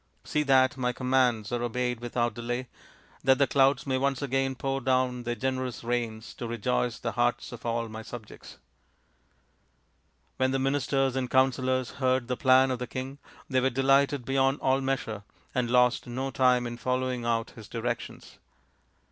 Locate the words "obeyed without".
1.61-2.33